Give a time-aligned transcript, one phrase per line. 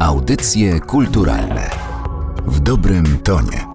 [0.00, 1.70] Audycje kulturalne
[2.46, 3.66] w dobrym tonie.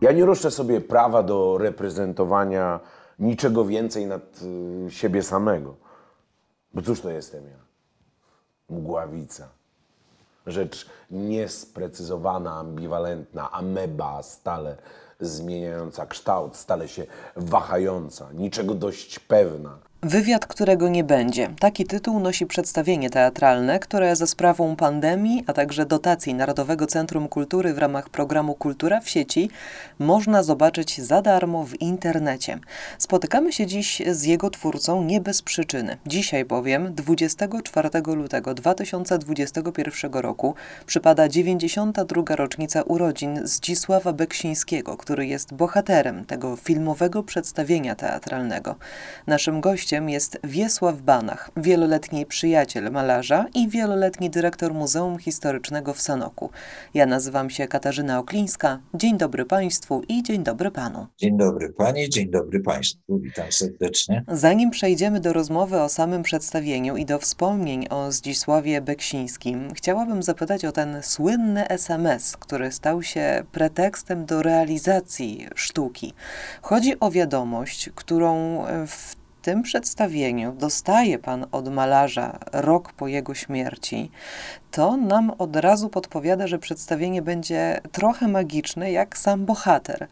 [0.00, 2.80] Ja nie roszczę sobie prawa do reprezentowania
[3.18, 5.74] niczego więcej nad y, siebie samego.
[6.74, 7.56] Bo cóż to jestem ja?
[8.76, 9.48] Mgławica.
[10.46, 14.76] Rzecz niesprecyzowana, ambiwalentna, ameba, stale
[15.20, 17.06] zmieniająca kształt, stale się
[17.36, 19.78] wahająca, niczego dość pewna.
[20.02, 21.50] Wywiad, którego nie będzie.
[21.60, 27.74] Taki tytuł nosi przedstawienie teatralne, które za sprawą pandemii, a także dotacji Narodowego Centrum Kultury
[27.74, 29.50] w ramach programu Kultura w sieci
[29.98, 32.58] można zobaczyć za darmo w internecie.
[32.98, 35.96] Spotykamy się dziś z jego twórcą nie bez przyczyny.
[36.06, 40.54] Dzisiaj bowiem, 24 lutego 2021 roku,
[40.86, 42.36] przypada 92.
[42.36, 48.76] rocznica urodzin Zdzisława Beksińskiego, który jest bohaterem tego filmowego przedstawienia teatralnego.
[49.26, 56.00] Naszym gościem gościem jest Wiesław Banach, wieloletni przyjaciel malarza i wieloletni dyrektor Muzeum Historycznego w
[56.00, 56.50] Sanoku.
[56.94, 58.80] Ja nazywam się Katarzyna Oklińska.
[58.94, 61.06] Dzień dobry Państwu i dzień dobry Panu.
[61.18, 63.18] Dzień dobry Pani, dzień dobry Państwu.
[63.18, 64.24] Witam serdecznie.
[64.28, 70.64] Zanim przejdziemy do rozmowy o samym przedstawieniu i do wspomnień o Zdzisławie Beksińskim, chciałabym zapytać
[70.64, 76.14] o ten słynny SMS, który stał się pretekstem do realizacji sztuki.
[76.62, 84.10] Chodzi o wiadomość, którą w tym przedstawieniu dostaje Pan od malarza rok po jego śmierci,
[84.70, 90.08] to nam od razu podpowiada, że przedstawienie będzie trochę magiczne, jak sam bohater.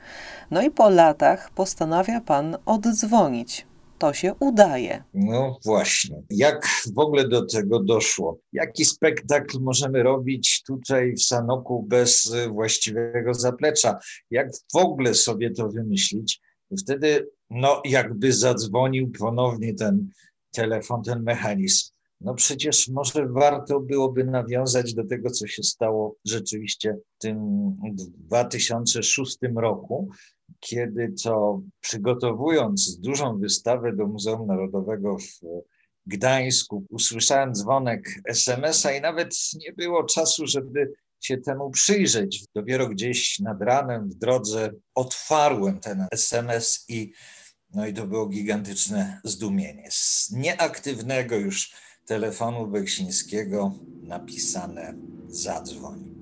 [0.51, 3.67] No i po latach postanawia Pan oddzwonić
[3.98, 5.05] to się udaje.
[5.15, 6.23] No właśnie.
[6.31, 8.39] Jak w ogóle do tego doszło?
[8.53, 13.98] Jaki spektakl możemy robić tutaj w Sanoku bez właściwego zaplecza?
[14.31, 16.41] Jak w ogóle sobie to wymyślić?
[16.78, 20.11] Wtedy no jakby zadzwonił ponownie ten
[20.50, 21.91] telefon, ten mechanizm.
[22.20, 27.39] No przecież może warto byłoby nawiązać do tego, co się stało rzeczywiście w tym
[28.19, 30.11] 2006 roku,
[30.61, 35.62] kiedy to przygotowując dużą wystawę do Muzeum Narodowego w
[36.06, 39.34] Gdańsku, usłyszałem dzwonek SMS-a i nawet
[39.66, 40.93] nie było czasu, żeby
[41.26, 42.44] się temu przyjrzeć.
[42.54, 47.12] Dopiero gdzieś nad ranem w drodze otwarłem ten SMS i
[47.75, 49.88] no i to było gigantyczne zdumienie.
[49.91, 51.72] Z nieaktywnego już
[52.06, 54.94] telefonu Beksińskiego napisane
[55.28, 56.16] zadzwoń.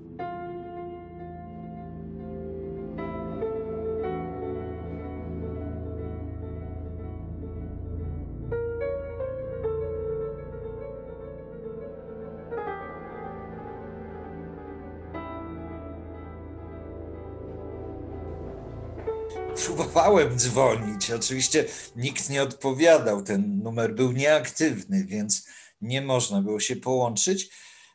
[20.05, 21.11] Próbowałem dzwonić.
[21.11, 25.47] Oczywiście nikt nie odpowiadał, ten numer był nieaktywny, więc
[25.81, 27.49] nie można było się połączyć,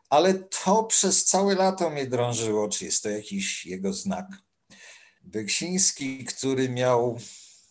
[0.09, 4.27] ale to przez całe lato mnie drążyło, czy jest to jakiś jego znak.
[5.23, 7.19] Beksiński, który miał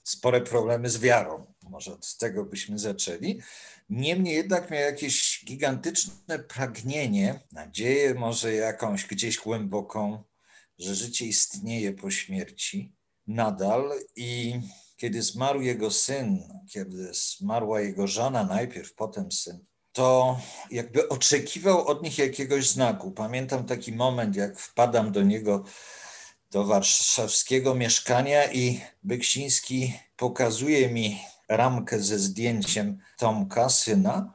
[0.04, 3.40] spore problemy z wiarą, może od tego byśmy zaczęli.
[3.90, 10.24] Niemniej jednak miał jakieś gigantyczne pragnienie, nadzieję może jakąś gdzieś głęboką,
[10.78, 12.99] że życie istnieje po śmierci
[13.30, 14.60] nadal i
[14.98, 20.40] kiedy zmarł jego syn, kiedy zmarła jego żona najpierw, potem syn, to
[20.72, 23.12] jakby oczekiwał od nich jakiegoś znaku.
[23.12, 25.64] Pamiętam taki moment, jak wpadam do niego
[26.52, 34.34] do warszawskiego mieszkania i Beksiński pokazuje mi ramkę ze zdjęciem Tomka, syna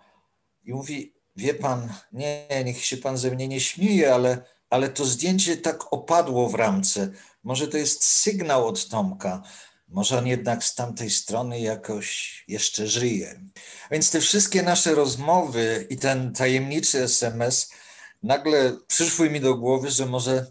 [0.64, 4.42] i mówi, wie pan, nie, niech się pan ze mnie nie śmieje, ale,
[4.74, 7.08] ale to zdjęcie tak opadło w ramce.
[7.44, 9.42] Może to jest sygnał od Tomka,
[9.88, 13.40] może on jednak z tamtej strony jakoś jeszcze żyje.
[13.90, 17.70] Więc te wszystkie nasze rozmowy i ten tajemniczy SMS
[18.22, 20.46] nagle przyszły mi do głowy, że może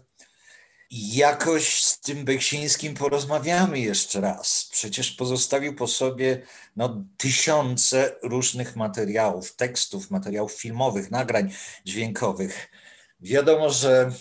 [0.90, 4.68] jakoś z tym Beksińskim porozmawiamy jeszcze raz.
[4.72, 6.42] Przecież pozostawił po sobie
[6.76, 11.52] no, tysiące różnych materiałów, tekstów, materiałów filmowych, nagrań
[11.84, 12.70] dźwiękowych.
[13.20, 14.12] Wiadomo, że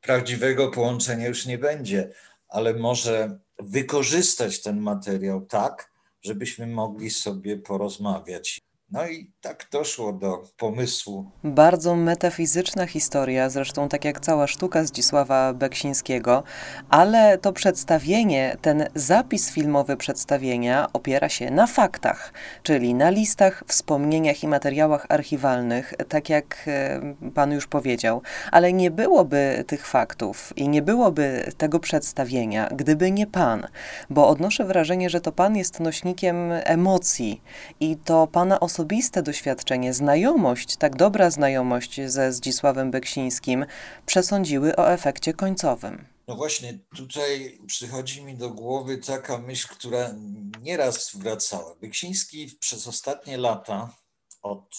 [0.00, 2.12] prawdziwego połączenia już nie będzie,
[2.48, 8.60] ale może wykorzystać ten materiał tak, żebyśmy mogli sobie porozmawiać.
[8.92, 11.30] No i tak doszło do pomysłu.
[11.44, 16.42] Bardzo metafizyczna historia, zresztą tak jak cała sztuka Zdzisława Beksińskiego,
[16.88, 24.42] ale to przedstawienie, ten zapis filmowy przedstawienia opiera się na faktach, czyli na listach, wspomnieniach
[24.42, 27.00] i materiałach archiwalnych, tak jak e,
[27.34, 28.22] pan już powiedział.
[28.50, 33.66] Ale nie byłoby tych faktów i nie byłoby tego przedstawienia, gdyby nie pan,
[34.10, 37.42] bo odnoszę wrażenie, że to pan jest nośnikiem emocji
[37.80, 43.66] i to pana osobowości osobiste doświadczenie, znajomość, tak dobra znajomość ze Zdzisławem Beksińskim
[44.06, 46.04] przesądziły o efekcie końcowym.
[46.28, 50.14] No właśnie, tutaj przychodzi mi do głowy taka myśl, która
[50.62, 51.74] nieraz wracała.
[51.80, 53.96] Beksiński przez ostatnie lata,
[54.42, 54.76] od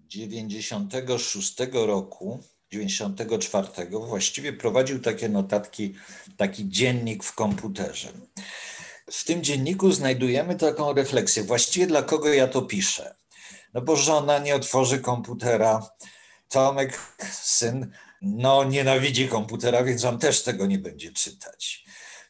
[0.00, 2.40] 96 roku,
[2.72, 5.94] 94 właściwie prowadził takie notatki,
[6.36, 8.08] taki dziennik w komputerze.
[9.10, 13.16] W tym dzienniku znajdujemy taką refleksję, właściwie dla kogo ja to piszę.
[13.76, 15.90] No bo żona nie otworzy komputera,
[16.48, 16.98] Tomek,
[17.32, 17.92] syn,
[18.22, 21.84] no nienawidzi komputera, więc on też tego nie będzie czytać.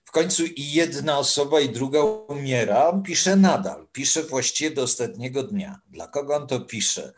[0.05, 5.43] W końcu i jedna osoba, i druga umiera, on pisze nadal, pisze właściwie do ostatniego
[5.43, 5.81] dnia.
[5.89, 7.13] Dla kogo on to pisze?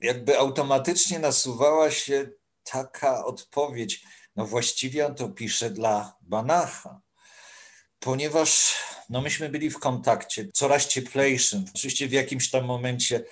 [0.00, 2.30] Jakby automatycznie nasuwała się
[2.64, 4.02] taka odpowiedź,
[4.36, 7.00] no właściwie on to pisze dla Banacha,
[8.00, 8.76] ponieważ
[9.10, 11.64] no myśmy byli w kontakcie coraz cieplejszym.
[11.74, 13.24] Oczywiście w jakimś tam momencie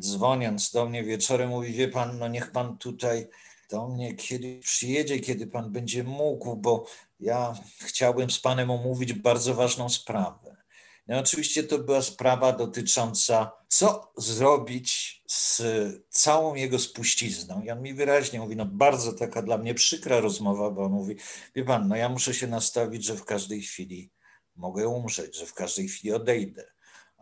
[0.00, 3.28] dzwoniąc do mnie wieczorem mówi, wie pan, no niech pan tutaj
[3.70, 6.86] do mnie kiedy przyjedzie, kiedy pan będzie mógł, bo
[7.20, 10.56] ja chciałbym z panem omówić bardzo ważną sprawę.
[11.06, 15.62] No oczywiście to była sprawa dotycząca, co zrobić z
[16.08, 17.62] całą jego spuścizną.
[17.62, 21.16] I on mi wyraźnie mówi, no bardzo taka dla mnie przykra rozmowa, bo on mówi,
[21.54, 24.10] wie pan, no ja muszę się nastawić, że w każdej chwili
[24.56, 26.71] mogę umrzeć, że w każdej chwili odejdę.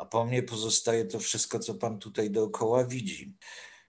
[0.01, 3.35] A po mnie pozostaje to wszystko, co pan tutaj dookoła widzi.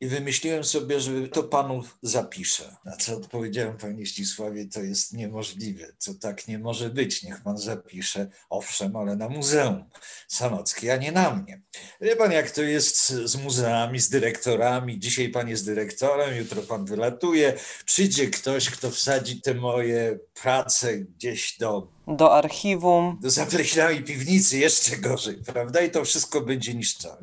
[0.01, 2.75] I wymyśliłem sobie, że to panu zapiszę.
[2.85, 5.87] Na co odpowiedziałem, panie Ścisławie, to jest niemożliwe.
[6.05, 7.23] To tak nie może być.
[7.23, 8.29] Niech pan zapisze.
[8.49, 9.83] Owszem, ale na Muzeum
[10.27, 11.61] Sanockie, a nie na mnie.
[12.01, 14.99] Wie pan, jak to jest z muzeami, z dyrektorami.
[14.99, 17.53] Dzisiaj pan jest dyrektorem, jutro pan wylatuje.
[17.85, 23.17] Przyjdzie ktoś, kto wsadzi te moje prace gdzieś do do archiwum.
[23.21, 25.81] Do zapleśniałej piwnicy, jeszcze gorzej, prawda?
[25.81, 27.17] I to wszystko będzie niszczone.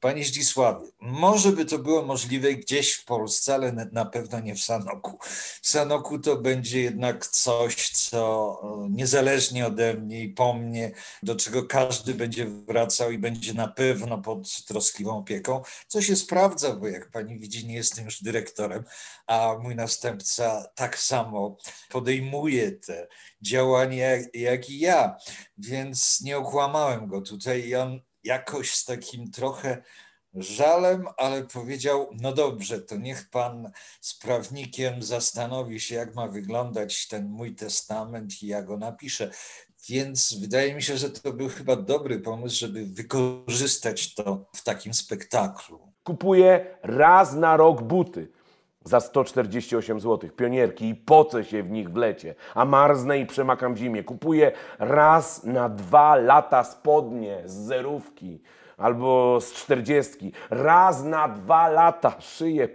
[0.00, 4.60] Panie Zdzisławie, może by to było możliwe gdzieś w Polsce, ale na pewno nie w
[4.60, 5.18] Sanoku.
[5.62, 10.92] W Sanoku to będzie jednak coś, co e, niezależnie ode mnie i po mnie,
[11.22, 16.76] do czego każdy będzie wracał i będzie na pewno pod troskliwą opieką, co się sprawdza,
[16.76, 18.84] bo jak pani widzi, nie jestem już dyrektorem,
[19.26, 21.56] a mój następca tak samo
[21.88, 23.08] podejmuje te
[23.42, 25.16] działania jak, jak i ja,
[25.58, 29.82] więc nie okłamałem go tutaj i on jakoś z takim trochę
[30.34, 37.08] żalem, ale powiedział: No dobrze, to niech pan z prawnikiem zastanowi się, jak ma wyglądać
[37.08, 39.30] ten mój testament i ja go napiszę.
[39.88, 44.94] Więc wydaje mi się, że to był chyba dobry pomysł, żeby wykorzystać to w takim
[44.94, 45.92] spektaklu.
[46.04, 48.28] Kupuję raz na rok buty
[48.84, 53.74] za 148 zł, pionierki i pocę się w nich w lecie, a marznę i przemakam
[53.74, 54.04] w zimie.
[54.04, 58.42] Kupuję raz na dwa lata spodnie z zerówki
[58.76, 60.32] albo z czterdziestki.
[60.50, 62.68] Raz na dwa lata szyję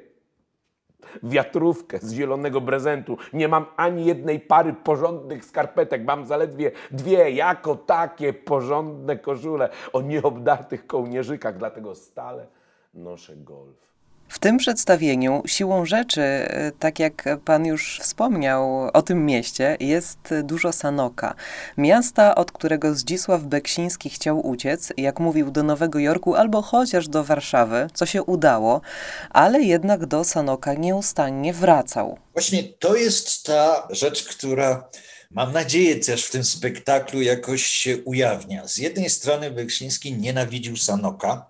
[1.23, 3.17] wiatrówkę z zielonego prezentu.
[3.33, 6.05] Nie mam ani jednej pary porządnych skarpetek.
[6.05, 11.57] Mam zaledwie dwie jako takie porządne koszule o nieobdartych kołnierzykach.
[11.57, 12.47] Dlatego stale
[12.93, 13.96] noszę golf.
[14.29, 16.21] W tym przedstawieniu siłą rzeczy,
[16.79, 21.35] tak jak pan już wspomniał o tym mieście, jest dużo Sanoka.
[21.77, 27.23] Miasta, od którego Zdzisław Beksiński chciał uciec, jak mówił, do Nowego Jorku albo chociaż do
[27.23, 28.81] Warszawy, co się udało,
[29.29, 32.17] ale jednak do Sanoka nieustannie wracał.
[32.33, 34.89] Właśnie to jest ta rzecz, która
[35.31, 38.67] mam nadzieję też w tym spektaklu jakoś się ujawnia.
[38.67, 41.49] Z jednej strony Beksiński nienawidził Sanoka,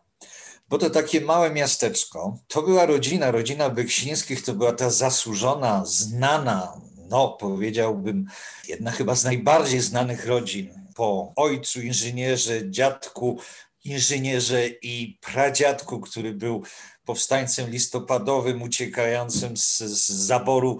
[0.69, 2.37] bo to takie małe miasteczko.
[2.47, 8.25] To była rodzina, rodzina Beksińskich to była ta zasłużona, znana, no powiedziałbym,
[8.67, 13.39] jedna chyba z najbardziej znanych rodzin po ojcu inżynierze, dziadku
[13.83, 16.63] inżynierze i pradziadku, który był
[17.05, 20.79] powstańcem listopadowym uciekającym z, z zaboru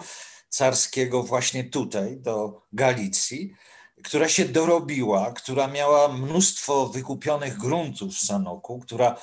[0.50, 3.53] carskiego właśnie tutaj do Galicji
[4.03, 9.15] która się dorobiła, która miała mnóstwo wykupionych gruntów w Sanoku, która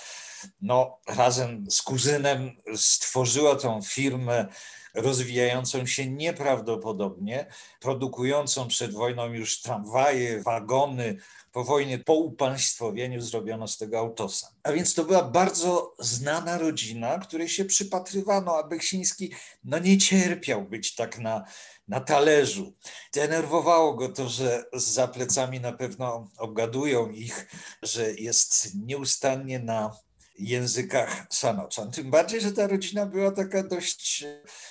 [0.60, 4.48] no, razem z kuzynem stworzyła tą firmę
[4.94, 7.46] rozwijającą się nieprawdopodobnie,
[7.80, 11.16] produkującą przed wojną już tramwaje, wagony.
[11.52, 14.48] Po wojnie, po upaństwowieniu zrobiono z tego autosa.
[14.62, 19.32] A więc to była bardzo znana rodzina, której się przypatrywano, a Beksiński
[19.64, 21.44] no, nie cierpiał być tak na,
[21.88, 22.74] na talerzu.
[23.14, 27.46] Denerwowało go to, że za plecami na pewno obgadują ich,
[27.82, 29.90] że jest nieustannie na
[30.38, 31.90] językach Sanoczan.
[31.90, 34.24] Tym bardziej, że ta rodzina była taka dość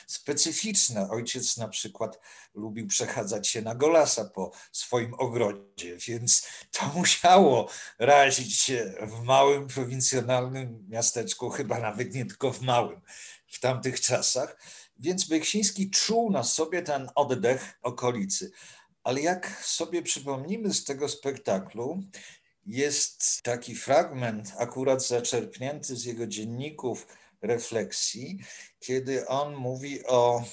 [0.08, 1.10] specyficzna.
[1.10, 2.20] Ojciec na przykład
[2.56, 9.68] lubił przechadzać się na golasa po swoim ogrodzie, więc to musiało razić się w małym,
[9.68, 13.02] prowincjonalnym miasteczku, chyba nawet nie tylko w małym
[13.48, 14.58] w tamtych czasach.
[15.00, 18.52] Więc Beksiński czuł na sobie ten oddech okolicy.
[19.04, 22.04] Ale jak sobie przypomnimy z tego spektaklu,
[22.66, 27.08] jest taki fragment, akurat zaczerpnięty z jego dzienników
[27.42, 28.40] refleksji,
[28.80, 30.44] kiedy on mówi o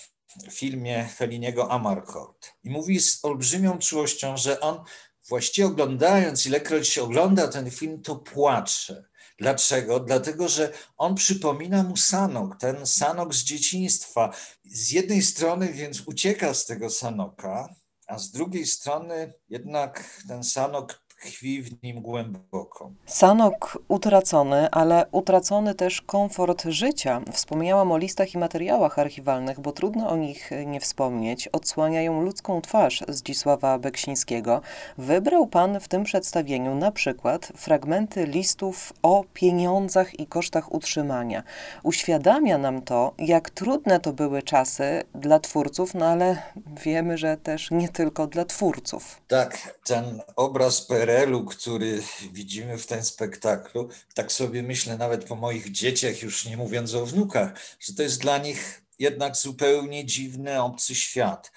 [0.50, 2.52] filmie Feliniego Amarcord.
[2.64, 4.84] I mówi z olbrzymią czułością, że on
[5.28, 9.04] właściwie oglądając, ilekroć się ogląda ten film, to płacze.
[9.38, 10.00] Dlaczego?
[10.00, 14.34] Dlatego, że on przypomina mu Sanok, ten Sanok z dzieciństwa.
[14.64, 17.74] Z jednej strony więc ucieka z tego Sanoka,
[18.06, 22.90] a z drugiej strony jednak ten Sanok tkwi w nim głęboko.
[23.06, 27.20] Sanok utracony, ale utracony też komfort życia.
[27.32, 31.48] Wspomniałam o listach i materiałach archiwalnych, bo trudno o nich nie wspomnieć.
[31.48, 34.60] Odsłaniają ludzką twarz Zdzisława Beksińskiego.
[34.98, 41.42] Wybrał pan w tym przedstawieniu na przykład fragmenty listów o pieniądzach i kosztach utrzymania.
[41.82, 46.42] Uświadamia nam to, jak trudne to były czasy dla twórców, no ale
[46.84, 49.20] wiemy, że też nie tylko dla twórców.
[49.28, 55.36] Tak, ten obraz PR PRL-u, który widzimy w tym spektaklu, tak sobie myślę nawet po
[55.36, 60.62] moich dzieciach, już nie mówiąc o wnukach, że to jest dla nich jednak zupełnie dziwny,
[60.62, 61.52] obcy świat.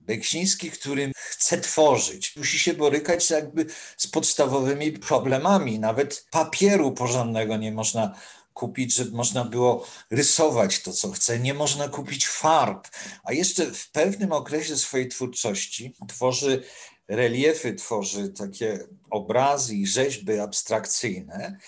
[0.00, 5.78] Beksiński, który chce tworzyć, musi się borykać jakby z podstawowymi problemami.
[5.78, 8.14] Nawet papieru porządnego nie można
[8.56, 11.38] kupić, żeby można było rysować to, co chce.
[11.38, 12.88] Nie można kupić farb.
[13.24, 16.62] A jeszcze w pewnym okresie swojej twórczości tworzy
[17.08, 18.78] reliefy tworzy, takie
[19.10, 21.58] obrazy i rzeźby abstrakcyjne,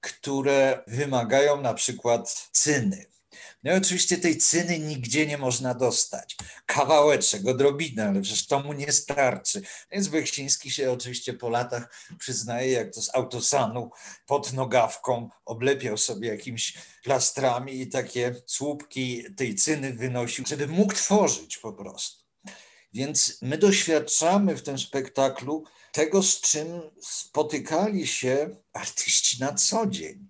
[0.00, 3.06] które wymagają na przykład cyny.
[3.64, 6.36] No i oczywiście tej cyny nigdzie nie można dostać.
[6.66, 9.62] Kawałeczek, odrobinę, ale przecież to mu nie starczy.
[9.92, 13.90] Więc Beksiński się oczywiście po latach przyznaje, jak to z autosanu
[14.26, 21.58] pod nogawką oblepiał sobie jakimiś plastrami i takie słupki tej cyny wynosił, żeby mógł tworzyć
[21.58, 22.24] po prostu.
[22.92, 26.66] Więc my doświadczamy w tym spektaklu tego, z czym
[27.02, 30.29] spotykali się artyści na co dzień.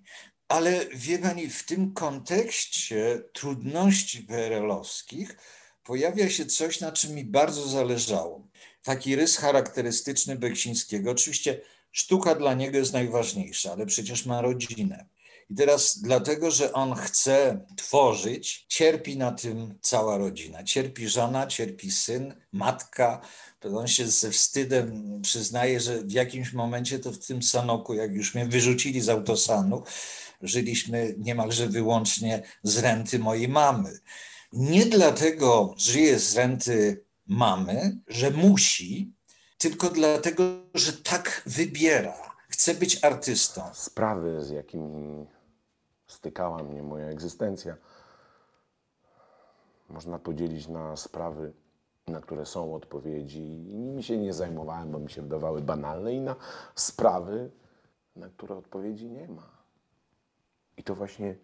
[0.50, 5.36] Ale wie pani, w tym kontekście trudności PRL-owskich
[5.84, 8.48] pojawia się coś, na czym mi bardzo zależało.
[8.82, 11.10] Taki rys charakterystyczny Beksińskiego.
[11.10, 11.60] Oczywiście
[11.92, 15.06] sztuka dla niego jest najważniejsza, ale przecież ma rodzinę.
[15.50, 20.64] I teraz dlatego, że on chce tworzyć, cierpi na tym cała rodzina.
[20.64, 23.20] Cierpi żona, cierpi syn, matka.
[23.74, 28.34] On się ze wstydem przyznaje, że w jakimś momencie to w tym Sanoku, jak już
[28.34, 29.82] mnie wyrzucili z autosanu,
[30.42, 33.98] żyliśmy niemalże wyłącznie z renty mojej mamy.
[34.52, 39.12] Nie dlatego żyje z renty mamy, że musi,
[39.58, 42.30] tylko dlatego, że tak wybiera.
[42.48, 43.62] Chce być artystą.
[43.74, 45.26] Sprawy, z jakimi
[46.10, 47.76] stykała mnie moja egzystencja.
[49.88, 51.52] Można podzielić na sprawy,
[52.06, 56.20] na które są odpowiedzi i nimi się nie zajmowałem, bo mi się wydawały banalne, i
[56.20, 56.36] na
[56.74, 57.50] sprawy,
[58.16, 59.50] na które odpowiedzi nie ma.
[60.76, 61.34] I to właśnie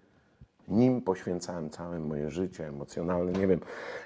[0.69, 3.33] nim poświęcałem całe moje życie emocjonalne.
[3.33, 3.61] Nie wiem,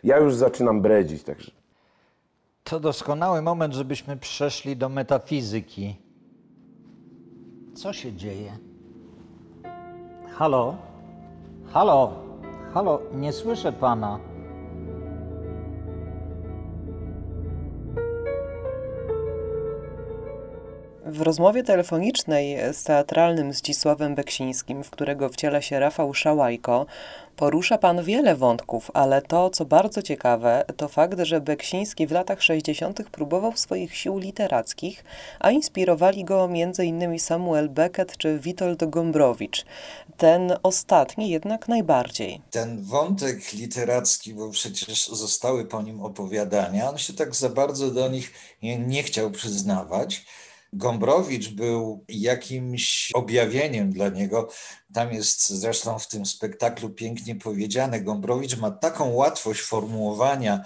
[0.04, 1.50] ja już zaczynam bredzić, także.
[2.64, 5.96] To doskonały moment, żebyśmy przeszli do metafizyki.
[7.74, 8.69] Co się dzieje?
[10.40, 10.74] Halo?
[11.72, 12.12] Halo?
[12.74, 14.18] Halo, nie słyszę pana.
[21.12, 26.86] W rozmowie telefonicznej z teatralnym Zdzisławem Beksińskim, w którego wciela się Rafał Szałajko,
[27.36, 32.42] porusza pan wiele wątków, ale to, co bardzo ciekawe, to fakt, że Beksiński w latach
[32.42, 33.10] 60.
[33.10, 35.04] próbował swoich sił literackich,
[35.40, 37.18] a inspirowali go m.in.
[37.18, 39.64] Samuel Beckett czy Witold Gombrowicz.
[40.16, 42.40] Ten ostatni jednak najbardziej.
[42.50, 48.08] Ten wątek literacki, bo przecież zostały po nim opowiadania, on się tak za bardzo do
[48.08, 50.24] nich nie, nie chciał przyznawać.
[50.72, 54.48] Gombrowicz był jakimś objawieniem dla niego.
[54.94, 58.00] Tam jest zresztą w tym spektaklu pięknie powiedziane.
[58.00, 60.64] Gombrowicz ma taką łatwość formułowania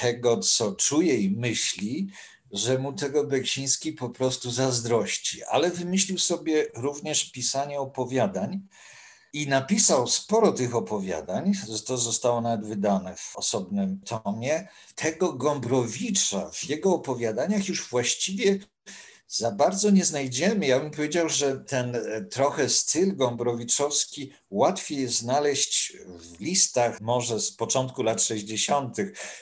[0.00, 2.08] tego, co czuje i myśli,
[2.52, 5.44] że mu tego Beksiński po prostu zazdrości.
[5.44, 8.60] Ale wymyślił sobie również pisanie opowiadań
[9.32, 11.52] i napisał sporo tych opowiadań,
[11.86, 14.68] to zostało nawet wydane w osobnym tomie.
[14.94, 18.58] Tego Gombrowicza w jego opowiadaniach już właściwie
[19.32, 20.66] za bardzo nie znajdziemy.
[20.66, 27.40] Ja bym powiedział, że ten e, trochę styl gombrowiczowski łatwiej jest znaleźć w listach może
[27.40, 28.96] z początku lat 60.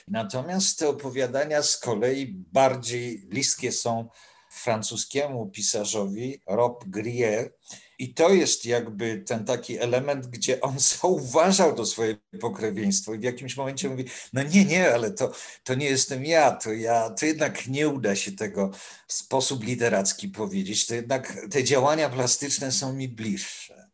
[0.09, 4.09] Natomiast te opowiadania z kolei bardziej bliskie są
[4.51, 7.55] francuskiemu pisarzowi Rob Grier.
[8.01, 13.23] I to jest jakby ten taki element, gdzie on zauważał to swoje pokrewieństwo i w
[13.23, 15.33] jakimś momencie mówi, no nie, nie, ale to,
[15.65, 18.71] to nie jestem ja, to ja, to jednak nie uda się tego
[19.07, 23.91] w sposób literacki powiedzieć, to jednak te działania plastyczne są mi bliższe.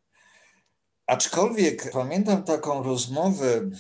[1.07, 3.71] Aczkolwiek pamiętam taką rozmowę,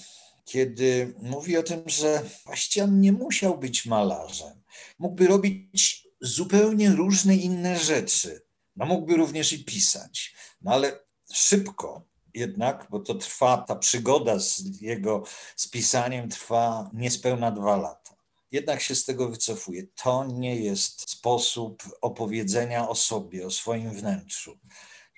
[0.44, 4.62] kiedy mówi o tym, że właściwie on nie musiał być malarzem.
[4.98, 8.45] Mógłby robić zupełnie różne inne rzeczy.
[8.76, 11.00] No mógłby również i pisać, no ale
[11.32, 12.02] szybko
[12.34, 15.22] jednak, bo to trwa, ta przygoda z jego
[15.56, 18.16] spisaniem trwa niespełna dwa lata.
[18.52, 19.82] Jednak się z tego wycofuje.
[20.02, 24.58] To nie jest sposób opowiedzenia o sobie, o swoim wnętrzu,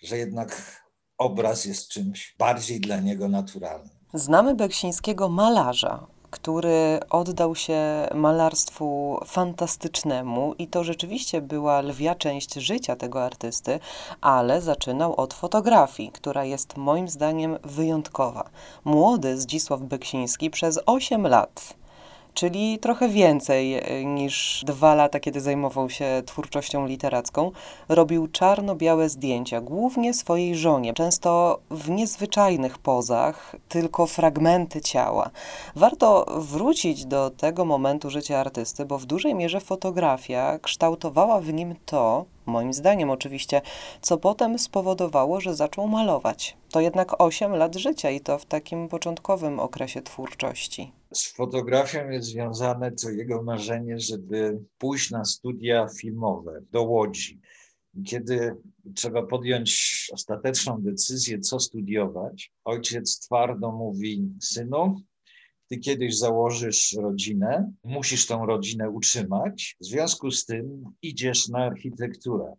[0.02, 0.82] że jednak
[1.18, 3.98] obraz jest czymś bardziej dla niego naturalnym.
[4.14, 12.96] Znamy Beksińskiego malarza, który oddał się malarstwu fantastycznemu i to rzeczywiście była lwia część życia
[12.96, 13.80] tego artysty,
[14.20, 18.50] ale zaczynał od fotografii, która jest moim zdaniem wyjątkowa.
[18.84, 21.74] Młody Zdzisław Beksiński przez 8 lat
[22.38, 27.50] czyli trochę więcej e, niż dwa lata, kiedy zajmował się twórczością literacką.
[27.88, 35.30] Robił czarno-białe zdjęcia, głównie swojej żonie, często w niezwyczajnych pozach, tylko fragmenty ciała.
[35.76, 41.74] Warto wrócić do tego momentu życia artysty, bo w dużej mierze fotografia kształtowała w nim
[41.86, 43.60] to, moim zdaniem oczywiście,
[44.02, 46.56] co potem spowodowało, że zaczął malować.
[46.70, 50.97] To jednak 8 lat życia i to w takim początkowym okresie twórczości.
[51.14, 57.40] Z fotografią jest związane to jego marzenie, żeby pójść na studia filmowe do Łodzi.
[58.06, 58.56] Kiedy
[58.94, 65.00] trzeba podjąć ostateczną decyzję, co studiować, ojciec twardo mówi: Synu,
[65.68, 72.54] ty kiedyś założysz rodzinę, musisz tą rodzinę utrzymać, w związku z tym idziesz na architekturę.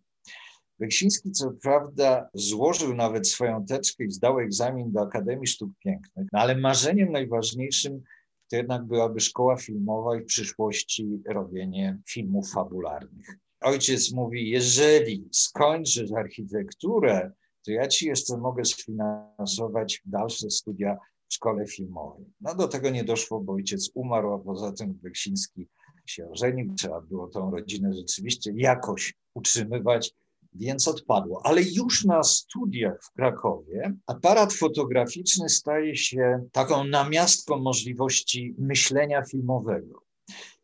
[0.78, 6.40] Beksiński co prawda złożył nawet swoją teczkę i zdał egzamin do Akademii Sztuk Pięknych, no
[6.40, 8.02] ale marzeniem najważniejszym
[8.50, 13.26] to jednak byłaby szkoła filmowa i w przyszłości robienie filmów fabularnych.
[13.60, 17.32] Ojciec mówi, jeżeli skończysz architekturę,
[17.64, 22.26] to ja ci jeszcze mogę sfinansować dalsze studia w szkole filmowej.
[22.40, 25.68] No do tego nie doszło, bo ojciec umarł, a poza tym Beksiński
[26.06, 26.74] się ożenił.
[26.74, 30.14] Trzeba było tą rodzinę rzeczywiście jakoś utrzymywać
[30.52, 31.40] więc odpadło.
[31.44, 40.02] Ale już na studiach w Krakowie aparat fotograficzny staje się taką namiastką możliwości myślenia filmowego.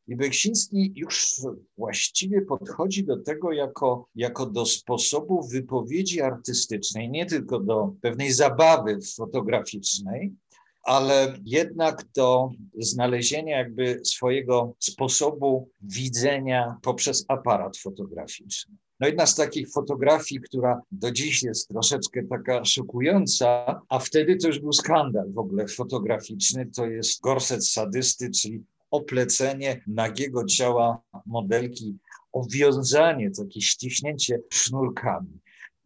[0.08, 1.40] I Beksiński już
[1.78, 8.98] właściwie podchodzi do tego jako, jako do sposobu wypowiedzi artystycznej, nie tylko do pewnej zabawy
[9.16, 10.34] fotograficznej,
[10.82, 18.76] ale jednak do znalezienia jakby swojego sposobu widzenia poprzez aparat fotograficzny.
[19.00, 24.48] No jedna z takich fotografii, która do dziś jest troszeczkę taka szokująca, a wtedy to
[24.48, 31.96] już był skandal w ogóle fotograficzny, to jest gorset sadysty, czyli oplecenie nagiego ciała modelki,
[32.32, 35.40] owiązanie, takie ściśnięcie sznurkami.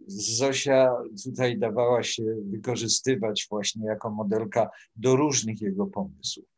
[0.06, 0.92] Zosia
[1.24, 6.49] tutaj dawała się wykorzystywać właśnie jako modelka do różnych jego pomysłów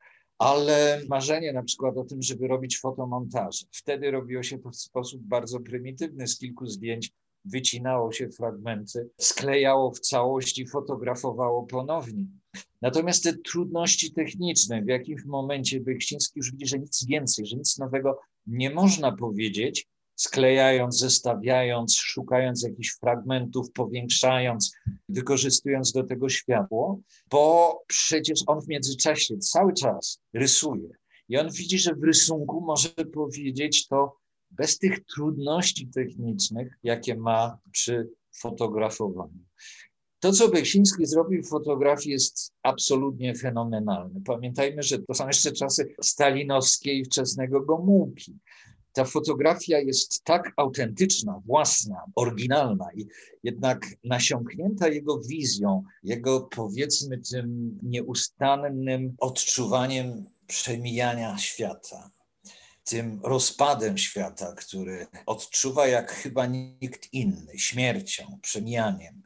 [0.42, 3.66] ale marzenie na przykład o tym, żeby robić fotomontaże.
[3.72, 7.12] Wtedy robiło się to w sposób bardzo prymitywny, z kilku zdjęć
[7.44, 12.24] wycinało się fragmenty, sklejało w całości, fotografowało ponownie.
[12.82, 17.78] Natomiast te trudności techniczne, w jakimś momencie Beksiński już widzi, że nic więcej, że nic
[17.78, 24.72] nowego nie można powiedzieć, sklejając, zestawiając, szukając jakichś fragmentów, powiększając,
[25.08, 30.88] wykorzystując do tego światło, bo przecież on w międzyczasie cały czas rysuje.
[31.28, 34.16] I on widzi, że w rysunku może powiedzieć to
[34.50, 39.44] bez tych trudności technicznych, jakie ma przy fotografowaniu.
[40.20, 44.20] To, co Beksiński zrobił w fotografii, jest absolutnie fenomenalne.
[44.24, 48.38] Pamiętajmy, że to są jeszcze czasy stalinowskie i wczesnego Gomułki
[48.92, 53.06] ta fotografia jest tak autentyczna, własna, oryginalna i
[53.42, 62.10] jednak nasiąknięta jego wizją, jego powiedzmy tym nieustannym odczuwaniem przemijania świata,
[62.84, 69.22] tym rozpadem świata, który odczuwa jak chyba nikt inny, śmiercią, przemijaniem.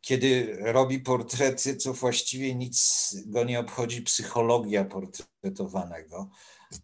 [0.00, 6.30] Kiedy robi portrety, to właściwie nic go nie obchodzi psychologia portretowanego,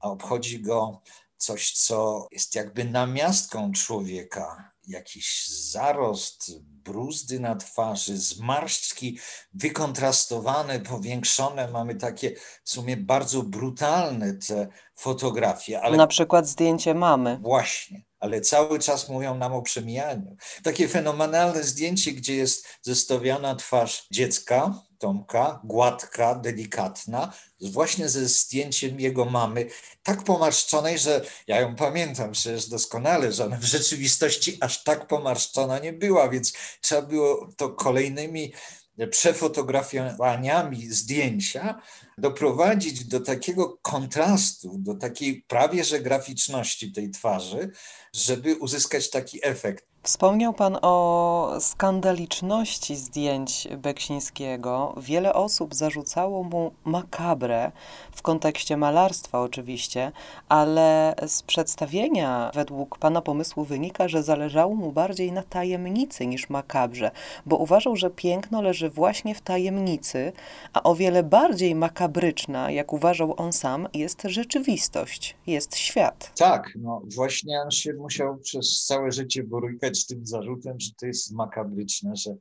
[0.01, 1.03] a obchodzi go
[1.41, 9.19] coś, co jest jakby namiastką człowieka, jakiś zarost, bruzdy na twarzy, zmarszczki
[9.55, 11.71] wykontrastowane, powiększone.
[11.71, 15.81] Mamy takie w sumie bardzo brutalne te fotografie.
[15.81, 17.39] Ale Na przykład zdjęcie mamy.
[17.43, 20.37] Właśnie, ale cały czas mówią nam o przemijaniu.
[20.63, 29.25] Takie fenomenalne zdjęcie, gdzie jest zestawiona twarz dziecka, Tomka, gładka, delikatna, właśnie ze zdjęciem jego
[29.25, 29.67] mamy,
[30.03, 35.79] tak pomarszczonej, że ja ją pamiętam przecież doskonale, że ona w rzeczywistości aż tak pomarszczona
[35.79, 38.53] nie była, więc trzeba było to kolejnymi
[39.11, 41.83] przefotografowaniami zdjęcia
[42.19, 47.71] doprowadzić do takiego kontrastu, do takiej prawie że graficzności tej twarzy,
[48.15, 49.90] żeby uzyskać taki efekt.
[50.03, 54.95] Wspomniał Pan o skandaliczności zdjęć Beksińskiego.
[54.97, 57.73] Wiele osób zarzucało mu makabrę,
[58.13, 60.13] w kontekście malarstwa oczywiście,
[60.49, 67.11] ale z przedstawienia według Pana pomysłu wynika, że zależało mu bardziej na tajemnicy niż makabrze,
[67.47, 70.33] bo uważał, że piękno leży właśnie w tajemnicy,
[70.73, 76.33] a o wiele bardziej makabryczna, jak uważał on sam, jest rzeczywistość, jest świat.
[76.39, 81.07] Tak, no właśnie on się musiał przez całe życie borykać z tym zarzutem, że to
[81.07, 82.35] jest makabryczne, że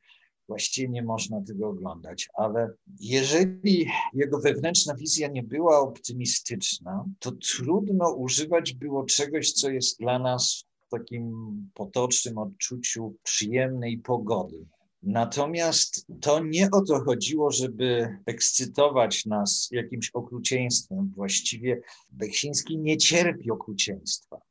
[0.48, 2.30] właściwie nie można tego oglądać.
[2.34, 10.00] Ale jeżeli jego wewnętrzna wizja nie była optymistyczna, to trudno używać było czegoś, co jest
[10.00, 11.34] dla nas w takim
[11.74, 14.66] potocznym odczuciu przyjemnej pogody.
[15.04, 21.12] Natomiast to nie o to chodziło, żeby ekscytować nas jakimś okrucieństwem.
[21.16, 21.82] Właściwie
[22.12, 24.42] Beksiński nie cierpi okrucieństwa.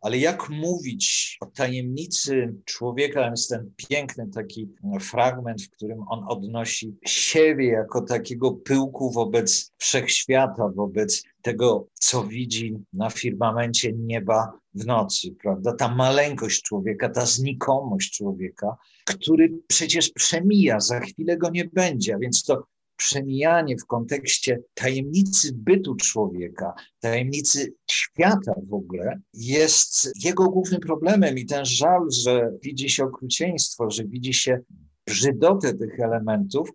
[0.00, 3.30] Ale jak mówić o tajemnicy człowieka?
[3.30, 4.68] Jest ten piękny taki
[5.00, 12.76] fragment, w którym on odnosi siebie jako takiego pyłku wobec wszechświata, wobec tego, co widzi
[12.92, 15.72] na firmamencie nieba w nocy, prawda?
[15.72, 22.18] Ta maleńkość człowieka, ta znikomość człowieka, który przecież przemija, za chwilę go nie będzie, a
[22.18, 22.64] więc to
[23.00, 31.46] przemijanie w kontekście tajemnicy bytu człowieka, tajemnicy świata w ogóle, jest jego głównym problemem i
[31.46, 34.60] ten żal, że widzi się okrucieństwo, że widzi się
[35.06, 36.70] brzydotę tych elementów,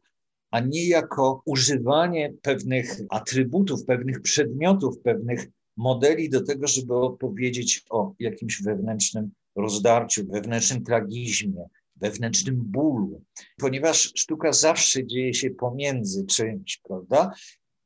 [0.51, 8.13] a nie jako używanie pewnych atrybutów, pewnych przedmiotów, pewnych modeli do tego, żeby opowiedzieć o
[8.19, 13.21] jakimś wewnętrznym rozdarciu, wewnętrznym tragizmie, wewnętrznym bólu,
[13.57, 17.31] ponieważ sztuka zawsze dzieje się pomiędzy czymś, prawda?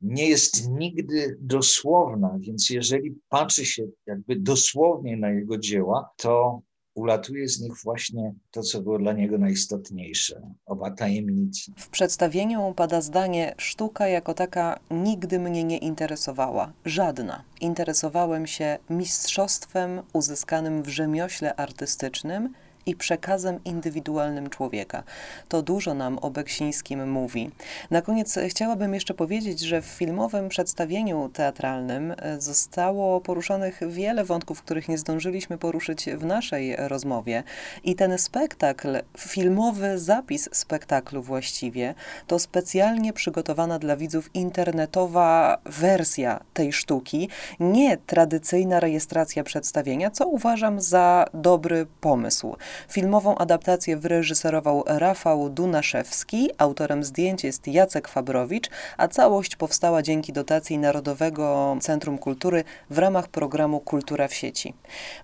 [0.01, 6.61] Nie jest nigdy dosłowna, więc jeżeli patrzy się jakby dosłownie na jego dzieła, to
[6.93, 11.71] ulatuje z nich właśnie to, co było dla niego najistotniejsze, oba tajemnice.
[11.77, 16.73] W przedstawieniu pada zdanie: Sztuka jako taka nigdy mnie nie interesowała.
[16.85, 17.43] Żadna.
[17.61, 22.53] Interesowałem się mistrzostwem uzyskanym w rzemiośle artystycznym
[22.89, 25.03] i przekazem indywidualnym człowieka.
[25.47, 27.51] To dużo nam o Beksińskim mówi.
[27.91, 34.61] Na koniec chciałabym jeszcze powiedzieć, że w filmowym przedstawieniu teatralnym e, zostało poruszonych wiele wątków,
[34.61, 37.43] których nie zdążyliśmy poruszyć w naszej rozmowie.
[37.83, 41.95] I ten spektakl, filmowy zapis spektaklu właściwie,
[42.27, 50.81] to specjalnie przygotowana dla widzów internetowa wersja tej sztuki, nie tradycyjna rejestracja przedstawienia, co uważam
[50.81, 52.55] za dobry pomysł.
[52.87, 60.77] Filmową adaptację wyreżyserował Rafał Dunaszewski, autorem zdjęć jest Jacek Fabrowicz, a całość powstała dzięki dotacji
[60.77, 64.73] Narodowego Centrum Kultury w ramach programu Kultura w sieci.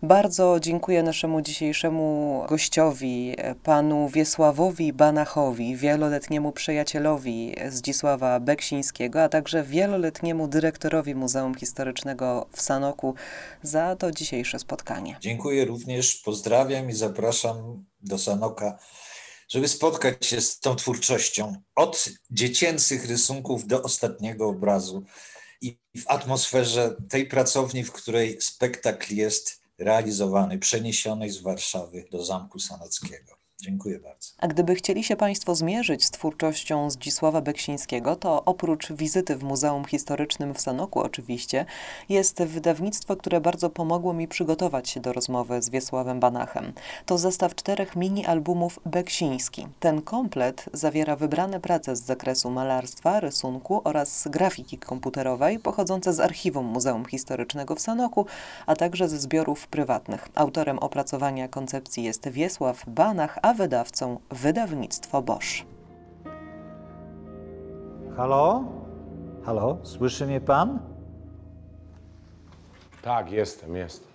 [0.03, 10.47] Bardzo dziękuję naszemu dzisiejszemu gościowi, panu Wiesławowi Banachowi, wieloletniemu przyjacielowi Zdzisława Beksińskiego, a także wieloletniemu
[10.47, 13.13] dyrektorowi Muzeum Historycznego w Sanoku
[13.63, 15.17] za to dzisiejsze spotkanie.
[15.19, 18.80] Dziękuję również, pozdrawiam i zapraszam zapraszam do Sanoka,
[19.50, 21.56] żeby spotkać się z tą twórczością.
[21.76, 25.04] Od dziecięcych rysunków do ostatniego obrazu
[25.62, 32.60] i w atmosferze tej pracowni, w której spektakl jest realizowany, przeniesiony z Warszawy do Zamku
[32.60, 33.44] Sanockiego.
[33.65, 34.30] Dziękuję bardzo.
[34.38, 39.86] A gdyby chcieli się Państwo zmierzyć z twórczością Zdzisława Beksińskiego, to oprócz wizyty w Muzeum
[39.86, 41.65] Historycznym w Sanoku oczywiście,
[42.10, 46.73] jest wydawnictwo, które bardzo pomogło mi przygotować się do rozmowy z Wiesławem Banachem.
[47.06, 49.67] To zestaw czterech mini-albumów Beksiński.
[49.80, 56.65] Ten komplet zawiera wybrane prace z zakresu malarstwa, rysunku oraz grafiki komputerowej pochodzące z archiwum
[56.65, 58.25] Muzeum Historycznego w Sanoku,
[58.65, 60.30] a także ze zbiorów prywatnych.
[60.36, 65.65] Autorem opracowania koncepcji jest Wiesław Banach, a wydawcą wydawnictwo Bosch.
[68.17, 68.63] Halo?
[69.45, 69.77] Halo?
[69.83, 70.79] Słyszy mnie pan?
[73.01, 74.07] Tak, jestem, jestem.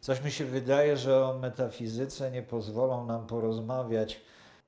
[0.00, 4.20] Coś mi się wydaje, że o metafizyce nie pozwolą nam porozmawiać,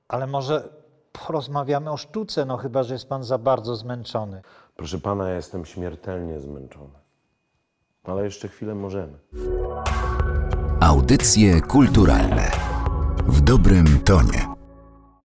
[0.07, 0.69] ale może
[1.11, 4.41] porozmawiamy o sztuce, no chyba, że jest pan za bardzo zmęczony.
[4.75, 6.99] Proszę pana, ja jestem śmiertelnie zmęczony.
[8.03, 9.19] Ale jeszcze chwilę możemy.
[10.81, 12.56] Audycje kulturalne
[13.27, 14.46] w dobrym tonie.